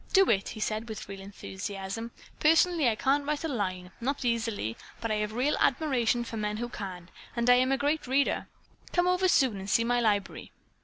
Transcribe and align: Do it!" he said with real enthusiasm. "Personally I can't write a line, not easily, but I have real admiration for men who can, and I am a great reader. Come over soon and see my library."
Do 0.13 0.27
it!" 0.31 0.49
he 0.49 0.59
said 0.59 0.89
with 0.89 1.07
real 1.07 1.19
enthusiasm. 1.21 2.09
"Personally 2.39 2.89
I 2.89 2.95
can't 2.95 3.23
write 3.23 3.43
a 3.43 3.47
line, 3.47 3.91
not 4.01 4.25
easily, 4.25 4.75
but 4.99 5.11
I 5.11 5.17
have 5.17 5.31
real 5.33 5.55
admiration 5.59 6.23
for 6.23 6.37
men 6.37 6.57
who 6.57 6.69
can, 6.69 7.09
and 7.35 7.47
I 7.47 7.53
am 7.57 7.71
a 7.71 7.77
great 7.77 8.07
reader. 8.07 8.47
Come 8.93 9.07
over 9.07 9.27
soon 9.27 9.59
and 9.59 9.69
see 9.69 9.83
my 9.83 9.99
library." 9.99 10.51